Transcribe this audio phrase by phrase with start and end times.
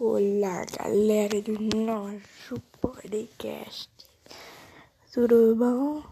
[0.00, 3.88] Olá, galera do nosso podcast.
[5.12, 6.02] Tudo bom?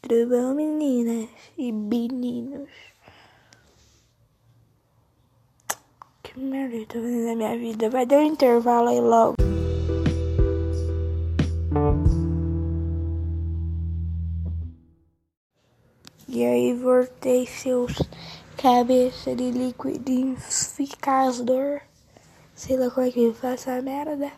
[0.00, 2.68] Tudo bom, meninas e meninos?
[6.24, 7.88] Que merda eu tô fazendo na minha vida?
[7.88, 9.36] Vai dar um intervalo aí logo.
[16.26, 17.92] E aí, voltei seus
[18.56, 21.82] cabeça de liquidificador.
[22.54, 24.30] Sei lá como é que faz essa merda.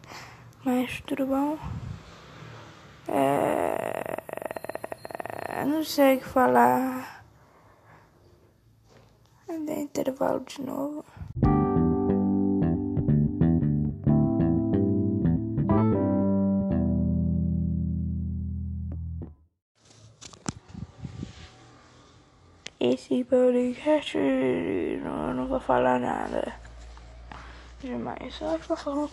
[0.64, 1.58] Mas tudo bom.
[3.08, 4.14] É...
[5.66, 7.24] Não sei o que falar.
[9.48, 11.04] Dei intervalo de novo.
[22.80, 24.18] Esse podcast
[25.02, 26.63] não, não vou falar nada
[27.84, 28.34] demais.
[28.34, 29.10] Só ficar falando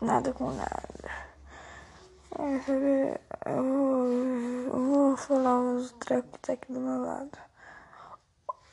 [0.00, 1.26] nada com nada.
[2.38, 7.38] É, sabe, eu, vou, eu vou falar uns trecos que aqui do meu lado.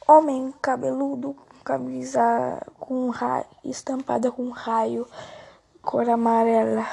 [0.07, 5.07] Homem cabeludo, camisa com raio, estampada com raio,
[5.81, 6.85] cor amarela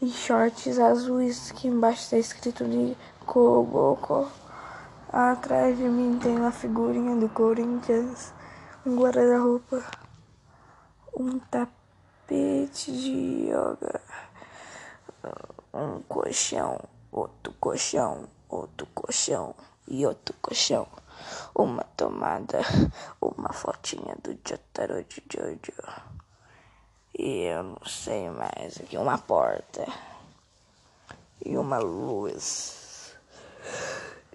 [0.00, 4.28] e shorts azuis que embaixo tá escrito de Koboco.
[5.10, 8.34] Atrás de mim tem uma figurinha do Corinthians,
[8.84, 9.82] um guarda-roupa,
[11.14, 14.00] um tapete de yoga,
[15.72, 19.54] um colchão, outro colchão, outro colchão
[19.86, 20.86] e outro colchão,
[21.54, 22.60] uma tomada,
[23.20, 25.72] uma fotinha do Jotaro de Jojo.
[27.18, 29.86] E eu não sei mais aqui, uma porta.
[31.44, 33.14] E uma luz.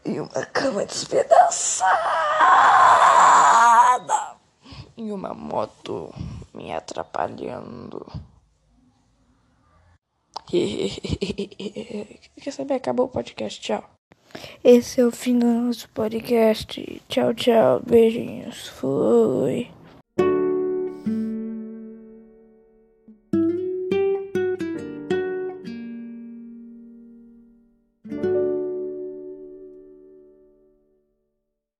[0.03, 1.83] E uma cama despedaçada
[4.97, 6.13] e uma moto
[6.53, 8.05] me atrapalhando.
[12.41, 12.75] Quer saber?
[12.75, 13.59] Acabou o podcast.
[13.61, 13.83] Tchau.
[14.63, 17.01] Esse é o fim do nosso podcast.
[17.07, 17.81] Tchau, tchau.
[17.85, 18.67] Beijinhos.
[18.67, 19.69] Fui.